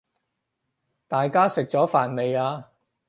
[1.07, 2.69] 大家食咗飯未呀？